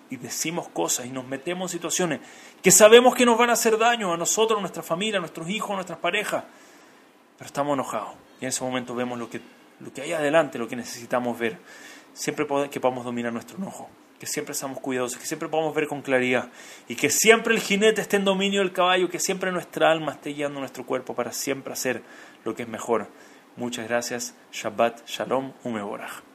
y 0.09 0.17
decimos 0.17 0.67
cosas 0.69 1.05
y 1.05 1.09
nos 1.09 1.25
metemos 1.25 1.71
en 1.71 1.77
situaciones 1.77 2.19
que 2.61 2.69
sabemos 2.69 3.15
que 3.15 3.25
nos 3.25 3.37
van 3.37 3.49
a 3.49 3.53
hacer 3.53 3.77
daño 3.77 4.13
a 4.13 4.17
nosotros, 4.17 4.57
a 4.57 4.61
nuestra 4.61 4.83
familia, 4.83 5.17
a 5.17 5.21
nuestros 5.21 5.49
hijos, 5.49 5.71
a 5.71 5.75
nuestras 5.75 5.99
parejas, 5.99 6.43
pero 7.37 7.47
estamos 7.47 7.73
enojados. 7.73 8.13
Y 8.41 8.45
en 8.45 8.49
ese 8.49 8.63
momento 8.63 8.93
vemos 8.93 9.17
lo 9.17 9.29
que, 9.29 9.39
lo 9.79 9.93
que 9.93 10.01
hay 10.01 10.11
adelante, 10.11 10.59
lo 10.59 10.67
que 10.67 10.75
necesitamos 10.75 11.39
ver. 11.39 11.57
Siempre 12.13 12.45
que 12.69 12.79
podamos 12.81 13.05
dominar 13.05 13.31
nuestro 13.31 13.57
enojo, 13.57 13.89
que 14.21 14.27
siempre 14.27 14.53
seamos 14.53 14.79
cuidadosos, 14.79 15.17
que 15.17 15.25
siempre 15.25 15.49
podamos 15.49 15.73
ver 15.73 15.87
con 15.87 16.03
claridad 16.03 16.51
y 16.87 16.93
que 16.93 17.09
siempre 17.09 17.55
el 17.55 17.59
jinete 17.59 18.01
esté 18.01 18.17
en 18.17 18.23
dominio 18.23 18.59
del 18.59 18.71
caballo, 18.71 19.09
que 19.09 19.17
siempre 19.17 19.51
nuestra 19.51 19.91
alma 19.91 20.11
esté 20.11 20.29
guiando 20.29 20.59
nuestro 20.59 20.85
cuerpo 20.85 21.15
para 21.15 21.31
siempre 21.31 21.73
hacer 21.73 22.03
lo 22.45 22.53
que 22.53 22.61
es 22.61 22.69
mejor. 22.69 23.07
Muchas 23.55 23.87
gracias. 23.87 24.35
Shabbat 24.51 25.07
Shalom 25.07 25.53
Umeborach. 25.63 26.30